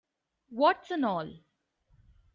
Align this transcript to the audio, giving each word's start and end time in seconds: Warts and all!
Warts 0.49 0.89
and 0.89 1.05
all! 1.05 1.31